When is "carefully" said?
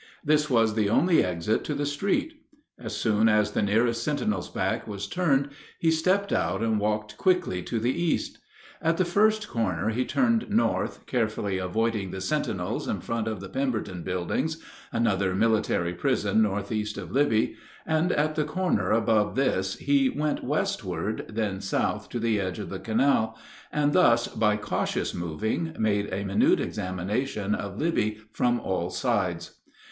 11.05-11.59